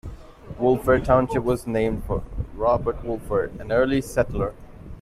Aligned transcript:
Wolford 0.57 1.05
Township 1.05 1.43
was 1.43 1.67
named 1.67 2.05
for 2.05 2.23
Robert 2.55 3.03
Wolford, 3.05 3.59
an 3.61 3.71
early 3.71 4.01
settler. 4.01 4.55